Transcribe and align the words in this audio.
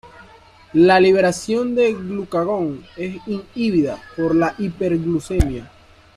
La 0.73 0.99
liberación 0.99 1.75
del 1.75 1.93
glucagón 1.95 2.83
es 2.97 3.21
inhibida 3.27 4.01
por 4.17 4.33
la 4.35 4.55
hiperglucemia. 4.57 5.69